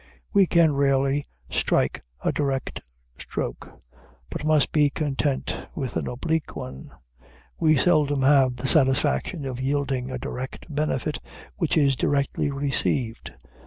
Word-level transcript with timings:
We 0.33 0.47
can 0.47 0.73
rarely 0.73 1.25
strike 1.51 2.01
a 2.23 2.31
direct 2.31 2.81
stroke, 3.19 3.79
but 4.31 4.43
must 4.43 4.71
be 4.71 4.89
content 4.89 5.55
with 5.75 5.95
an 5.95 6.07
oblique 6.07 6.55
one; 6.55 6.91
we 7.59 7.75
seldom 7.77 8.23
have 8.23 8.55
the 8.57 8.67
satisfaction 8.67 9.45
of 9.45 9.61
yielding 9.61 10.09
a 10.09 10.17
direct 10.17 10.65
benefit, 10.73 11.19
which 11.57 11.77
is 11.77 11.95
directly 11.95 12.49
received. 12.49 13.33